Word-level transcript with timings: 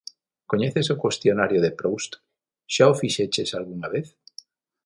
Coñeces 0.51 0.87
o 0.93 0.99
cuestionario 1.03 1.59
de 1.65 1.71
Proust? 1.79 2.11
Xa 2.73 2.85
o 2.93 2.99
fixeches 3.01 3.49
algunha 3.57 3.89
vez? 3.95 4.07